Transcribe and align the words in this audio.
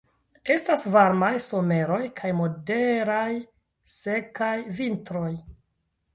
Estas 0.53 0.85
varmaj 0.95 1.29
someroj 1.47 1.99
kaj 2.21 2.31
moderaj 2.39 3.27
sekaj 3.99 4.53
vintroj. 4.81 5.31